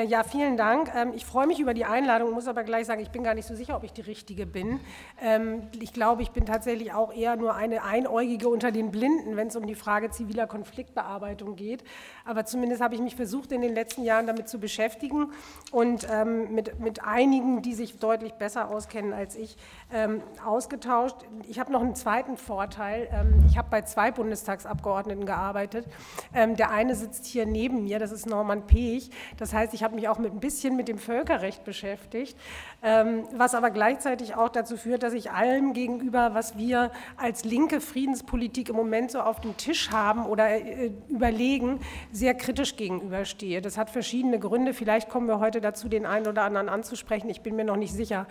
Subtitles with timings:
[0.00, 0.92] Äh, ja, vielen Dank.
[0.94, 3.46] Ähm, ich freue mich über die Einladung, muss aber gleich sagen, ich bin gar nicht
[3.46, 4.80] so sicher, ob ich die Richtige bin.
[5.22, 9.48] Ähm, ich glaube, ich bin tatsächlich auch eher nur eine Einäugige unter den Blinden, wenn
[9.48, 11.84] es um die Frage ziviler Konfliktbearbeitung geht.
[12.24, 15.32] Aber zumindest habe ich mich versucht, in den letzten Jahren damit zu beschäftigen
[15.70, 19.56] und ähm, mit, mit einigen, die sich deutlich besser auskennen als ich,
[19.92, 21.16] ähm, ausgetauscht.
[21.48, 23.08] Ich habe noch einen zweiten Vorteil.
[23.12, 25.86] Ähm, ich habe bei zwei Bundestagsabgeordneten gearbeitet.
[26.34, 29.10] Ähm, der eine sitzt hier neben mir, das ist Norman Pech.
[29.36, 32.36] Das heißt, ich habe mich auch mit ein bisschen mit dem Völkerrecht beschäftigt,
[32.82, 37.80] ähm, was aber gleichzeitig auch dazu führt, dass ich allem gegenüber, was wir als linke
[37.80, 41.80] Friedenspolitik im Moment so auf dem Tisch haben oder äh, überlegen,
[42.12, 43.60] sehr kritisch gegenüberstehe.
[43.60, 44.74] Das hat verschiedene Gründe.
[44.74, 47.28] Vielleicht kommen wir heute dazu, den einen oder anderen anzusprechen.
[47.30, 48.26] Ich bin mir noch nicht sicher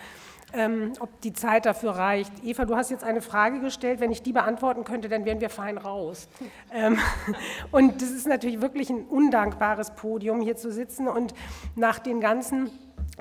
[0.54, 2.32] ähm, ob die Zeit dafür reicht.
[2.44, 4.00] Eva, du hast jetzt eine Frage gestellt.
[4.00, 6.28] Wenn ich die beantworten könnte, dann wären wir fein raus.
[6.74, 6.98] Ähm,
[7.72, 11.34] und das ist natürlich wirklich ein undankbares Podium, hier zu sitzen und
[11.76, 12.70] nach den ganzen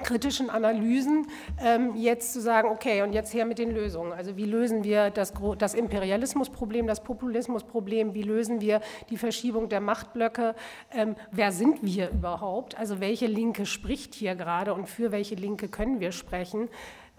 [0.02, 1.26] kritischen Analysen
[1.60, 4.12] ähm, jetzt zu sagen, okay, und jetzt her mit den Lösungen.
[4.12, 9.80] Also wie lösen wir das, das Imperialismusproblem, das Populismusproblem, wie lösen wir die Verschiebung der
[9.80, 10.54] Machtblöcke,
[10.92, 15.68] ähm, wer sind wir überhaupt, also welche Linke spricht hier gerade und für welche Linke
[15.68, 16.68] können wir sprechen.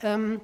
[0.03, 0.42] Ähm,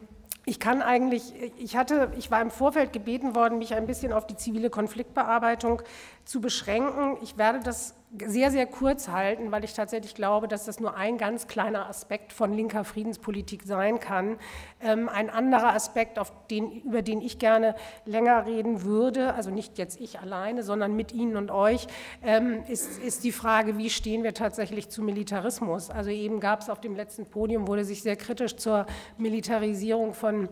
[0.48, 4.28] ich kann eigentlich, ich hatte, ich war im Vorfeld gebeten worden, mich ein bisschen auf
[4.28, 5.82] die zivile Konfliktbearbeitung
[6.24, 7.18] zu beschränken.
[7.24, 11.18] Ich werde das sehr, sehr kurz halten, weil ich tatsächlich glaube, dass das nur ein
[11.18, 14.38] ganz kleiner Aspekt von linker Friedenspolitik sein kann.
[14.82, 20.00] Ähm, ein anderer Aspekt, den, über den ich gerne länger reden würde, also nicht jetzt
[20.00, 21.88] ich alleine, sondern mit Ihnen und euch,
[22.24, 25.90] ähm, ist, ist die Frage, wie stehen wir tatsächlich zu Militarismus?
[25.90, 28.86] Also eben gab es auf dem letzten Podium, wurde sich sehr kritisch zur
[29.18, 30.50] Militarisierung von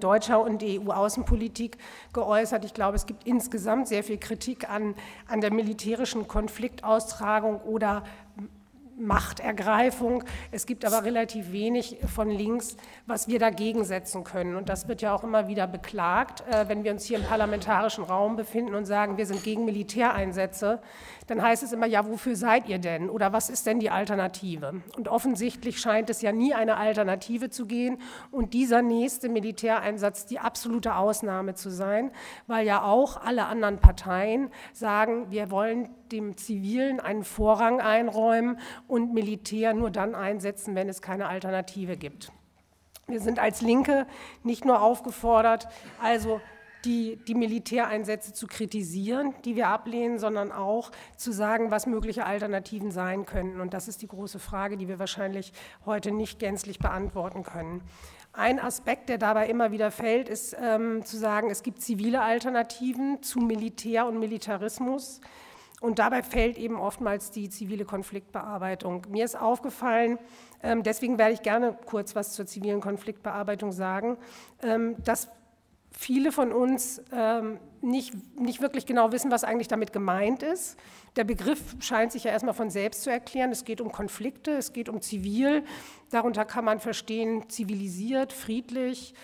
[0.00, 1.76] deutscher und EU-Außenpolitik
[2.12, 2.64] geäußert.
[2.64, 4.94] Ich glaube, es gibt insgesamt sehr viel Kritik an,
[5.28, 8.02] an der militärischen Konfliktaustragung oder
[9.00, 10.24] Machtergreifung.
[10.50, 12.76] Es gibt aber relativ wenig von links,
[13.06, 14.56] was wir dagegen setzen können.
[14.56, 18.04] Und das wird ja auch immer wieder beklagt, äh, wenn wir uns hier im parlamentarischen
[18.04, 20.80] Raum befinden und sagen, wir sind gegen Militäreinsätze
[21.30, 24.82] dann heißt es immer, ja, wofür seid ihr denn oder was ist denn die Alternative?
[24.96, 27.98] Und offensichtlich scheint es ja nie eine Alternative zu gehen
[28.32, 32.10] und dieser nächste Militäreinsatz die absolute Ausnahme zu sein,
[32.48, 38.58] weil ja auch alle anderen Parteien sagen, wir wollen dem Zivilen einen Vorrang einräumen
[38.90, 42.32] und Militär nur dann einsetzen, wenn es keine Alternative gibt.
[43.06, 44.06] Wir sind als Linke
[44.42, 45.68] nicht nur aufgefordert,
[46.00, 46.40] also
[46.84, 52.90] die, die Militäreinsätze zu kritisieren, die wir ablehnen, sondern auch zu sagen, was mögliche Alternativen
[52.90, 53.60] sein könnten.
[53.60, 55.52] Und das ist die große Frage, die wir wahrscheinlich
[55.84, 57.82] heute nicht gänzlich beantworten können.
[58.32, 63.22] Ein Aspekt, der dabei immer wieder fällt, ist ähm, zu sagen, es gibt zivile Alternativen
[63.22, 65.20] zu Militär und Militarismus.
[65.80, 69.06] Und dabei fällt eben oftmals die zivile Konfliktbearbeitung.
[69.08, 70.18] Mir ist aufgefallen,
[70.62, 74.18] ähm, deswegen werde ich gerne kurz was zur zivilen Konfliktbearbeitung sagen,
[74.62, 75.28] ähm, dass
[75.90, 80.78] viele von uns ähm, nicht, nicht wirklich genau wissen, was eigentlich damit gemeint ist.
[81.16, 83.50] Der Begriff scheint sich ja erstmal von selbst zu erklären.
[83.50, 85.64] Es geht um Konflikte, es geht um zivil.
[86.10, 89.14] Darunter kann man verstehen, zivilisiert, friedlich,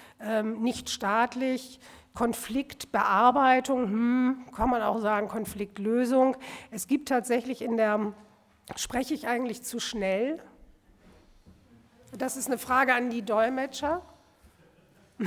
[0.59, 1.79] nicht staatlich.
[2.17, 6.37] Konfliktbearbeitung, hm, kann man auch sagen, Konfliktlösung.
[6.71, 8.15] Es gibt tatsächlich in der,
[8.75, 10.43] spreche ich eigentlich zu schnell?
[12.17, 14.03] Das ist eine Frage an die Dolmetscher.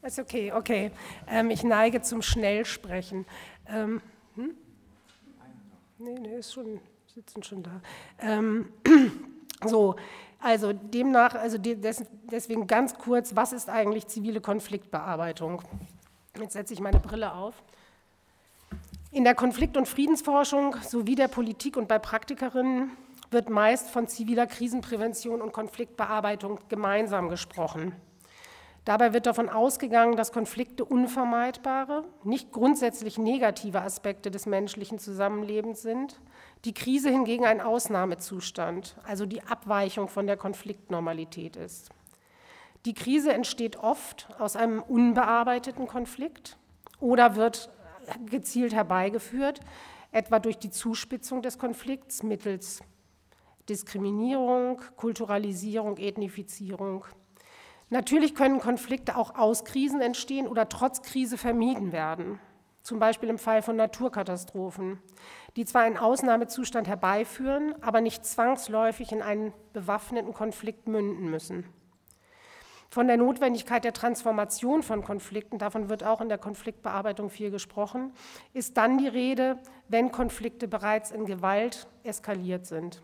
[0.00, 0.90] Ist okay, okay.
[1.26, 3.26] Ähm, ich neige zum Schnellsprechen.
[3.66, 4.00] Ähm,
[4.36, 4.54] hm?
[5.98, 6.80] Nee, nee, ist schon,
[7.12, 7.82] sitzen schon da.
[8.20, 8.72] Ähm,
[9.66, 9.96] so,
[10.40, 15.62] also demnach, also deswegen ganz kurz, was ist eigentlich zivile Konfliktbearbeitung?
[16.38, 17.62] Jetzt setze ich meine Brille auf.
[19.10, 22.90] In der Konflikt- und Friedensforschung sowie der Politik und bei Praktikerinnen
[23.30, 27.94] wird meist von ziviler Krisenprävention und Konfliktbearbeitung gemeinsam gesprochen.
[28.88, 36.18] Dabei wird davon ausgegangen, dass Konflikte unvermeidbare, nicht grundsätzlich negative Aspekte des menschlichen Zusammenlebens sind,
[36.64, 41.90] die Krise hingegen ein Ausnahmezustand, also die Abweichung von der Konfliktnormalität ist.
[42.86, 46.56] Die Krise entsteht oft aus einem unbearbeiteten Konflikt
[46.98, 47.68] oder wird
[48.24, 49.60] gezielt herbeigeführt,
[50.12, 52.80] etwa durch die Zuspitzung des Konflikts mittels
[53.68, 57.04] Diskriminierung, Kulturalisierung, Ethnifizierung,
[57.90, 62.38] Natürlich können Konflikte auch aus Krisen entstehen oder trotz Krise vermieden werden,
[62.82, 65.00] zum Beispiel im Fall von Naturkatastrophen,
[65.56, 71.64] die zwar einen Ausnahmezustand herbeiführen, aber nicht zwangsläufig in einen bewaffneten Konflikt münden müssen.
[72.90, 78.12] Von der Notwendigkeit der Transformation von Konflikten, davon wird auch in der Konfliktbearbeitung viel gesprochen,
[78.54, 79.58] ist dann die Rede,
[79.88, 83.02] wenn Konflikte bereits in Gewalt eskaliert sind.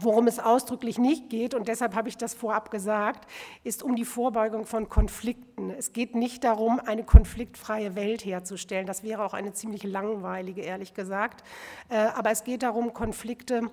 [0.00, 3.30] Worum es ausdrücklich nicht geht, und deshalb habe ich das vorab gesagt,
[3.62, 5.68] ist um die Vorbeugung von Konflikten.
[5.68, 8.86] Es geht nicht darum, eine konfliktfreie Welt herzustellen.
[8.86, 11.44] Das wäre auch eine ziemlich langweilige, ehrlich gesagt.
[11.90, 13.70] Äh, aber es geht darum, Konflikte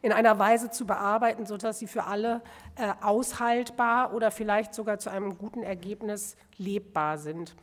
[0.00, 2.42] in einer Weise zu bearbeiten, sodass sie für alle
[2.76, 7.56] äh, aushaltbar oder vielleicht sogar zu einem guten Ergebnis lebbar sind.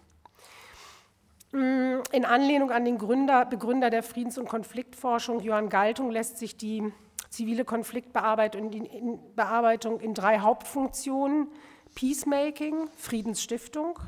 [1.54, 6.58] Mm, in Anlehnung an den Gründer, Begründer der Friedens- und Konfliktforschung, Johann Galtung, lässt sich
[6.58, 6.92] die
[7.30, 11.48] zivile Konfliktbearbeitung in, drei Hauptfunktionen,
[11.96, 14.00] Peacemaking, Friedensstiftung,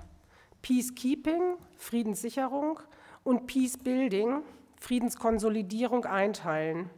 [0.61, 2.79] Peacekeeping, Friedenssicherung
[3.23, 4.43] und Peacebuilding,
[4.79, 6.89] Friedenskonsolidierung einteilen.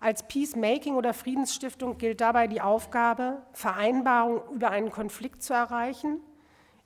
[0.00, 6.20] Als Peacemaking oder Friedensstiftung gilt dabei die Aufgabe, Vereinbarungen über einen Konflikt zu erreichen,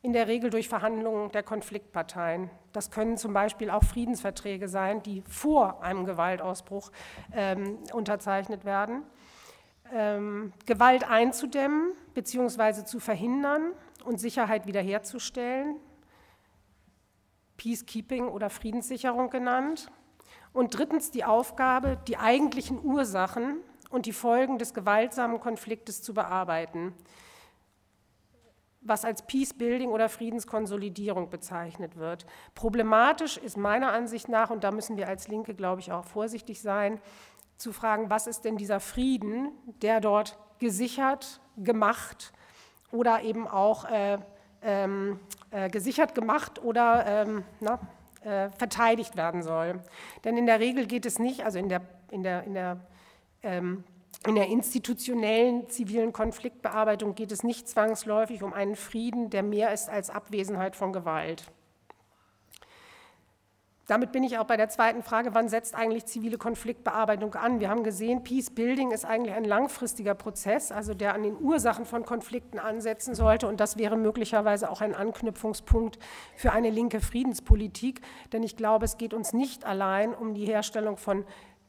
[0.02, 2.50] in der Regel durch Verhandlungen der Konfliktparteien.
[2.76, 6.92] Das können zum Beispiel auch Friedensverträge sein, die vor einem Gewaltausbruch
[7.32, 9.02] ähm, unterzeichnet werden.
[9.94, 12.84] Ähm, Gewalt einzudämmen bzw.
[12.84, 13.72] zu verhindern
[14.04, 15.76] und Sicherheit wiederherzustellen,
[17.56, 19.90] Peacekeeping oder Friedenssicherung genannt.
[20.52, 23.56] Und drittens die Aufgabe, die eigentlichen Ursachen
[23.88, 26.92] und die Folgen des gewaltsamen Konfliktes zu bearbeiten
[28.88, 32.26] was als Peace Building oder Friedenskonsolidierung bezeichnet wird.
[32.54, 36.60] Problematisch ist meiner Ansicht nach, und da müssen wir als Linke, glaube ich, auch vorsichtig
[36.60, 37.00] sein,
[37.56, 39.50] zu fragen, was ist denn dieser Frieden,
[39.82, 42.32] der dort gesichert, gemacht
[42.92, 44.18] oder eben auch äh,
[44.62, 47.78] ähm, äh, gesichert gemacht oder ähm, na,
[48.22, 49.80] äh, verteidigt werden soll.
[50.24, 52.80] Denn in der Regel geht es nicht, also in der, in der, in der
[53.42, 53.84] ähm,
[54.26, 59.88] in der institutionellen zivilen Konfliktbearbeitung geht es nicht zwangsläufig um einen Frieden, der mehr ist
[59.88, 61.44] als Abwesenheit von Gewalt.
[63.88, 67.60] Damit bin ich auch bei der zweiten Frage, wann setzt eigentlich zivile Konfliktbearbeitung an?
[67.60, 71.84] Wir haben gesehen, Peace Building ist eigentlich ein langfristiger Prozess, also der an den Ursachen
[71.84, 73.46] von Konflikten ansetzen sollte.
[73.46, 76.00] Und das wäre möglicherweise auch ein Anknüpfungspunkt
[76.34, 78.00] für eine linke Friedenspolitik.
[78.32, 81.24] Denn ich glaube, es geht uns nicht allein um die Herstellung von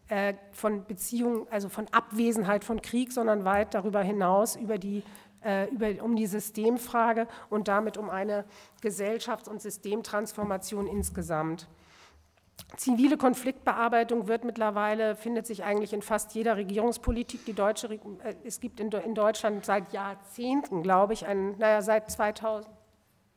[0.10, 5.04] äh, von Beziehungen, also von Abwesenheit von Krieg, sondern weit darüber hinaus über die,
[5.44, 8.46] äh, über, um die Systemfrage und damit um eine
[8.82, 11.68] Gesellschafts- und Systemtransformation insgesamt.
[12.76, 17.46] Zivile Konfliktbearbeitung wird mittlerweile, findet sich eigentlich in fast jeder Regierungspolitik.
[17.46, 22.68] Die deutsche, äh, es gibt in, Deutschland seit Jahrzehnten, glaube ich, einen, naja, seit 2000,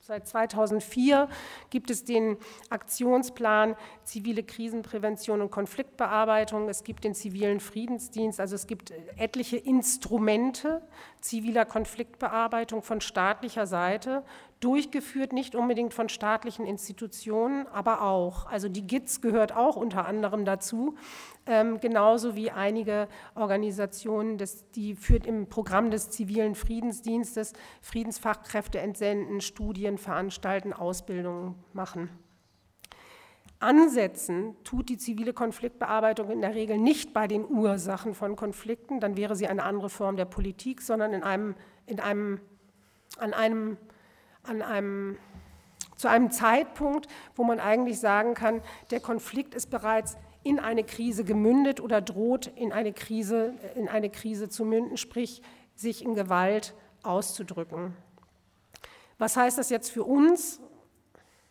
[0.03, 1.29] Seit 2004
[1.69, 2.39] gibt es den
[2.71, 6.71] Aktionsplan Zivile Krisenprävention und Konfliktbearbeitung.
[6.71, 8.41] Es gibt den zivilen Friedensdienst.
[8.41, 10.81] Also es gibt etliche Instrumente
[11.21, 14.25] ziviler Konfliktbearbeitung von staatlicher Seite
[14.61, 18.47] durchgeführt, nicht unbedingt von staatlichen Institutionen, aber auch.
[18.47, 20.97] Also die GITS gehört auch unter anderem dazu,
[21.47, 29.41] ähm, genauso wie einige Organisationen, des, die führt im Programm des zivilen Friedensdienstes Friedensfachkräfte entsenden,
[29.41, 32.11] Studien veranstalten, Ausbildungen machen.
[33.61, 39.17] Ansetzen tut die zivile Konfliktbearbeitung in der Regel nicht bei den Ursachen von Konflikten, dann
[39.17, 41.55] wäre sie eine andere Form der Politik, sondern in einem,
[41.87, 42.41] in einem,
[43.19, 43.77] an einem
[44.43, 45.19] an einem,
[45.97, 51.25] zu einem Zeitpunkt, wo man eigentlich sagen kann, der Konflikt ist bereits in eine Krise
[51.25, 55.43] gemündet oder droht in eine Krise, in eine Krise zu münden, sprich
[55.75, 57.97] sich in Gewalt auszudrücken.
[59.19, 60.61] Was heißt das jetzt für uns?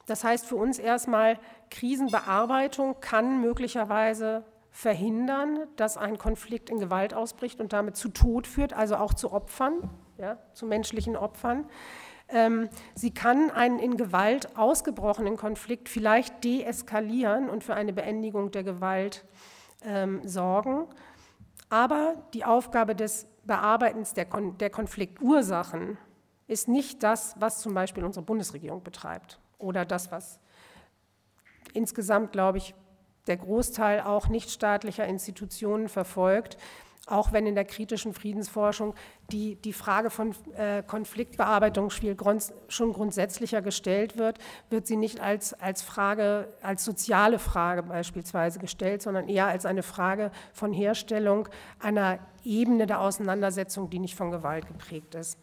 [0.08, 7.60] Das heißt für uns erstmal, Krisenbearbeitung kann möglicherweise verhindern, dass ein Konflikt in Gewalt ausbricht
[7.60, 11.68] und damit zu Tod führt, also auch zu Opfern, ja, zu menschlichen Opfern.
[12.32, 18.64] Ähm, sie kann einen in Gewalt ausgebrochenen Konflikt vielleicht deeskalieren und für eine Beendigung der
[18.64, 19.26] Gewalt
[19.84, 20.88] ähm, sorgen.
[21.70, 25.98] Aber die Aufgabe des Bearbeitens der, Kon der Konfliktursachen
[26.48, 30.40] ist nicht das, was zum Beispiel unsere Bundesregierung betreibt oder das, was
[31.74, 32.74] insgesamt, glaube ich,
[33.28, 36.58] der Großteil auch nichtstaatlicher Institutionen verfolgt
[37.08, 38.94] auch wenn in der kritischen Friedensforschung
[39.32, 44.38] die, die Frage von äh, Konfliktbearbeitung schon grundsätzlicher gestellt wird,
[44.70, 49.84] wird sie nicht als, als Frage, als soziale Frage beispielsweise gestellt, sondern eher als eine
[49.84, 55.38] Frage von Herstellung einer Ebene der Auseinandersetzung, die nicht von Gewalt geprägt ist.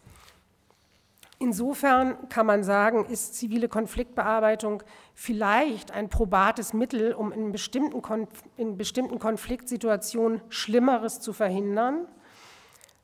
[1.39, 4.81] Insofern kann man sagen, ist zivile Konfliktbearbeitung
[5.13, 12.07] vielleicht ein probates Mittel, um in bestimmten, in bestimmten Konfliktsituationen Schlimmeres zu verhindern.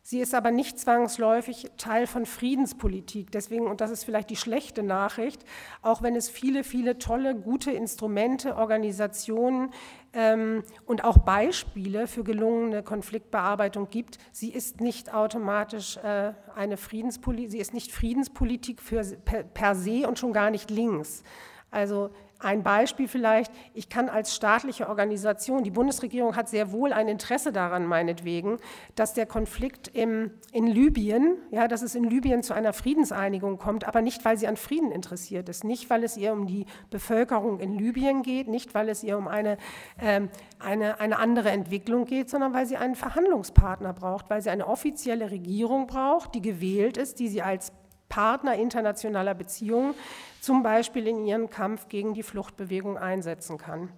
[0.05, 3.31] Sie ist aber nicht zwangsläufig Teil von Friedenspolitik.
[3.31, 5.45] Deswegen, und das ist vielleicht die schlechte Nachricht,
[5.81, 9.71] auch wenn es viele, viele tolle, gute Instrumente, Organisationen
[10.11, 17.51] ähm, und auch Beispiele für gelungene Konfliktbearbeitung gibt, sie ist nicht automatisch äh, eine Friedenspolitik,
[17.51, 21.23] sie ist nicht Friedenspolitik für, per, per se und schon gar nicht links.
[21.71, 22.09] Also
[22.43, 27.51] ein Beispiel vielleicht, ich kann als staatliche Organisation, die Bundesregierung hat sehr wohl ein Interesse
[27.51, 28.57] daran, meinetwegen,
[28.95, 33.87] dass der Konflikt im, in Libyen, ja, dass es in Libyen zu einer Friedenseinigung kommt,
[33.87, 37.59] aber nicht, weil sie an Frieden interessiert ist, nicht, weil es ihr um die Bevölkerung
[37.59, 39.57] in Libyen geht, nicht, weil es ihr um eine,
[40.01, 44.67] ähm, eine, eine andere Entwicklung geht, sondern weil sie einen Verhandlungspartner braucht, weil sie eine
[44.67, 47.71] offizielle Regierung braucht, die gewählt ist, die sie als
[48.13, 49.95] Partner internationaler Beziehungen
[50.39, 53.89] zum Beispiel in ihrem Kampf gegen die Fluchtbewegung einsetzen kann.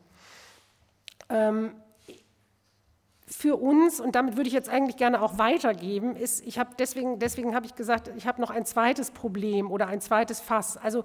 [1.27, 1.73] Ähm,
[3.27, 7.19] für uns, und damit würde ich jetzt eigentlich gerne auch weitergeben, ist, ich habe deswegen,
[7.19, 10.77] deswegen habe ich gesagt, ich habe noch ein zweites Problem oder ein zweites Fass.
[10.77, 11.03] Also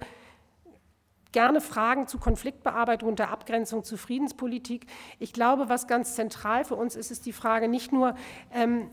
[1.33, 4.85] gerne Fragen zu Konfliktbearbeitung und der Abgrenzung zu Friedenspolitik.
[5.19, 8.15] Ich glaube, was ganz zentral für uns ist, ist die Frage nicht nur,
[8.53, 8.89] ähm,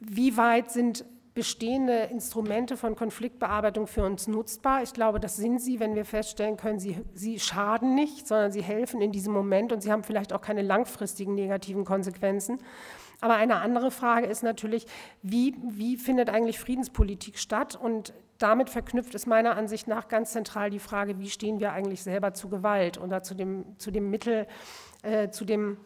[0.00, 4.82] wie weit sind bestehende Instrumente von Konfliktbearbeitung für uns nutzbar.
[4.82, 8.62] Ich glaube, das sind sie, wenn wir feststellen können, sie, sie schaden nicht, sondern sie
[8.62, 12.58] helfen in diesem Moment und sie haben vielleicht auch keine langfristigen negativen Konsequenzen.
[13.22, 14.86] Aber eine andere Frage ist natürlich,
[15.22, 17.78] wie, wie findet eigentlich Friedenspolitik statt?
[17.80, 22.02] Und damit verknüpft ist meiner Ansicht nach ganz zentral die Frage, wie stehen wir eigentlich
[22.02, 24.48] selber zu Gewalt oder zu dem, zu dem Mittel,
[25.02, 25.78] äh, zu dem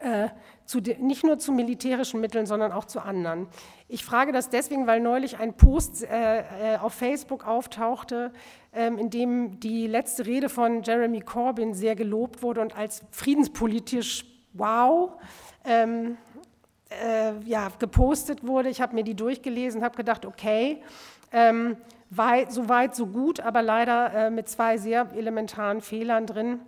[0.00, 0.28] äh,
[0.74, 3.46] de, nicht nur zu militärischen Mitteln, sondern auch zu anderen.
[3.88, 8.32] Ich frage das deswegen, weil neulich ein Post äh, äh, auf Facebook auftauchte,
[8.72, 14.24] ähm, in dem die letzte Rede von Jeremy Corbyn sehr gelobt wurde und als friedenspolitisch
[14.52, 15.12] wow
[15.64, 16.16] ähm,
[16.90, 18.68] äh, ja, gepostet wurde.
[18.68, 20.82] Ich habe mir die durchgelesen, habe gedacht, okay,
[21.32, 21.76] ähm,
[22.10, 26.60] weit, so weit, so gut, aber leider äh, mit zwei sehr elementaren Fehlern drin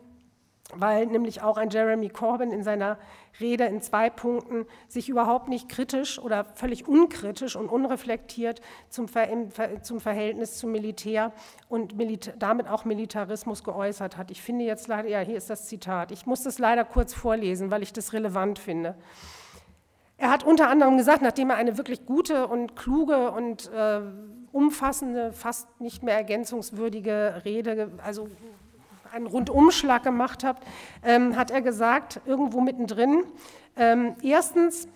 [0.74, 2.98] weil nämlich auch ein Jeremy Corbyn in seiner
[3.40, 8.60] Rede in zwei Punkten sich überhaupt nicht kritisch oder völlig unkritisch und unreflektiert
[8.90, 11.32] zum, Ver zum Verhältnis zum Militär
[11.68, 14.30] und Milita damit auch Militarismus geäußert hat.
[14.30, 16.12] Ich finde jetzt leider, ja, hier ist das Zitat.
[16.12, 18.94] Ich muss das leider kurz vorlesen, weil ich das relevant finde.
[20.18, 24.00] Er hat unter anderem gesagt, nachdem er eine wirklich gute und kluge und äh,
[24.50, 28.28] umfassende, fast nicht mehr ergänzungswürdige Rede, also
[29.12, 30.64] einen Rundumschlag gemacht habt,
[31.02, 33.24] ähm, hat er gesagt, irgendwo mittendrin,
[33.76, 34.88] ähm, erstens,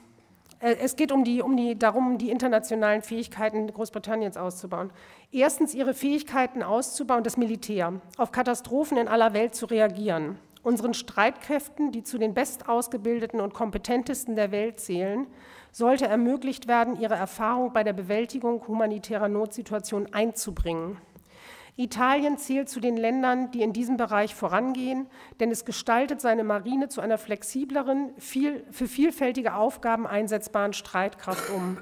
[0.61, 4.90] äh, es geht um die, um die, darum, die internationalen Fähigkeiten Großbritanniens auszubauen.
[5.31, 10.38] Erstens, ihre Fähigkeiten auszubauen, das Militär, auf Katastrophen in aller Welt zu reagieren.
[10.64, 15.26] Unseren Streitkräften, die zu den bestausgebildeten und kompetentesten der Welt zählen,
[15.73, 20.99] sollte ermöglicht werden, ihre Erfahrung bei der Bewältigung humanitärer Notsituationen einzubringen.
[21.76, 25.07] Italien zählt zu den Ländern, die in diesem Bereich vorangehen,
[25.41, 31.79] denn es gestaltet seine Marine zu einer flexibleren, viel, für vielfältige Aufgaben einsetzbaren Streitkraft um.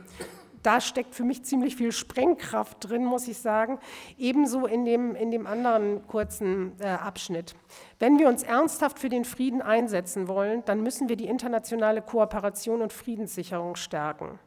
[0.62, 3.78] Da steckt für mich ziemlich viel Sprengkraft drin, muss ich sagen.
[4.18, 7.54] Ebenso in dem, in dem anderen kurzen äh, Abschnitt.
[7.99, 12.82] Wenn wir uns ernsthaft für den Frieden einsetzen wollen, dann müssen wir die internationale Kooperation
[12.82, 14.38] und Friedenssicherung stärken.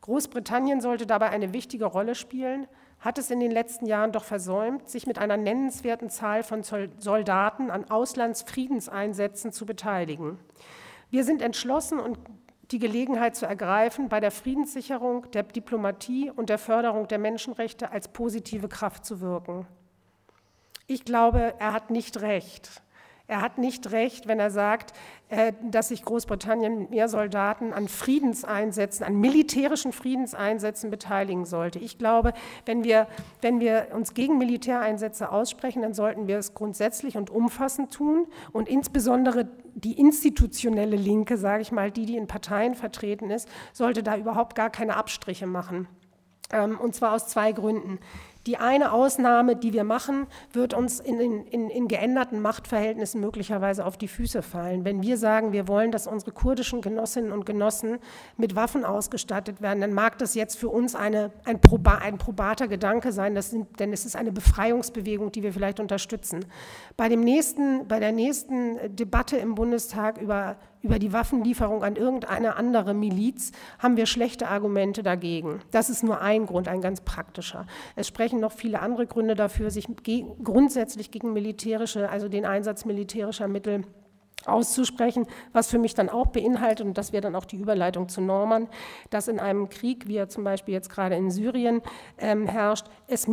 [0.00, 2.66] Großbritannien sollte dabei eine wichtige Rolle spielen,
[3.00, 7.70] hat es in den letzten Jahren doch versäumt, sich mit einer nennenswerten Zahl von Soldaten
[7.70, 10.38] an Auslandsfriedenseinsätzen zu beteiligen.
[11.10, 12.18] Wir sind entschlossen und
[12.70, 18.08] die Gelegenheit zu ergreifen, bei der Friedenssicherung, der Diplomatie und der Förderung der Menschenrechte als
[18.08, 19.66] positive Kraft zu wirken.
[20.86, 22.82] Ich glaube, er hat nicht recht.
[23.30, 24.94] Er hat nicht recht, wenn er sagt,
[25.28, 31.78] äh, dass sich Großbritannien mit mehr Soldaten an Friedenseinsätzen, an militärischen Friedenseinsätzen beteiligen sollte.
[31.78, 32.32] Ich glaube,
[32.64, 33.06] wenn wir,
[33.42, 38.66] wenn wir uns gegen Militäreinsätze aussprechen, dann sollten wir es grundsätzlich und umfassend tun und
[38.66, 44.16] insbesondere die institutionelle Linke, sage ich mal, die, die in Parteien vertreten ist, sollte da
[44.16, 45.86] überhaupt gar keine Abstriche machen.
[46.50, 47.98] Ähm, und zwar aus zwei Gründen.
[48.48, 53.98] Die eine Ausnahme, die wir machen, wird uns in, in, in, geänderten Machtverhältnissen möglicherweise auf
[53.98, 54.86] die Füße fallen.
[54.86, 57.98] Wenn wir sagen, wir wollen, dass unsere kurdischen Genossinnen und Genossen
[58.38, 62.68] mit Waffen ausgestattet werden, dann mag das jetzt für uns eine, ein, proba, ein probater
[62.68, 66.46] Gedanke sein, sind, denn es ist eine Befreiungsbewegung, die wir vielleicht unterstützen.
[66.96, 72.56] Bei, dem nächsten, bei der nächsten Debatte im Bundestag über über die Waffenlieferung an irgendeine
[72.56, 75.60] andere Miliz, haben wir schlechte Argumente dagegen.
[75.70, 77.66] Das ist nur ein Grund, ein ganz praktischer.
[77.96, 79.88] Es sprechen noch viele andere Gründe dafür, sich
[80.42, 83.84] grundsätzlich gegen militärische, also den Einsatz militärischer Mittel
[84.46, 88.20] auszusprechen, was für mich dann auch beinhaltet, und das wäre dann auch die Überleitung zu
[88.20, 88.68] Norman,
[89.10, 91.82] dass in einem Krieg, wie er zum Beispiel jetzt gerade in Syrien
[92.18, 93.26] ähm, herrscht, es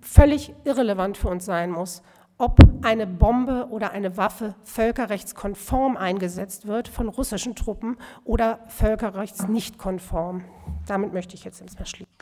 [0.00, 2.02] völlig irrelevant für uns sein muss,
[2.42, 10.42] ob eine Bombe oder eine Waffe völkerrechtskonform eingesetzt wird von russischen Truppen oder völkerrechtsnichtkonform.
[10.88, 12.12] Damit möchte ich jetzt ins Verschließen.